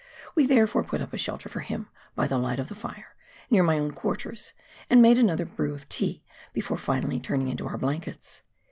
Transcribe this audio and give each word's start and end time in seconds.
We, 0.33 0.47
therefore, 0.47 0.83
put 0.83 0.99
up 0.99 1.13
a 1.13 1.17
shelter 1.19 1.47
for 1.47 1.59
him 1.59 1.87
by 2.15 2.25
the 2.25 2.39
light 2.39 2.57
of 2.57 2.69
the 2.69 2.73
fire, 2.73 3.15
near 3.51 3.61
my 3.61 3.77
own 3.77 3.91
quarters, 3.91 4.53
and 4.89 4.99
made 4.99 5.19
another 5.19 5.45
brew 5.45 5.75
of 5.75 5.87
tea 5.89 6.23
before 6.53 6.77
finally 6.79 7.19
turning 7.19 7.49
into 7.49 7.67
our 7.67 7.77
blankets. 7.77 8.41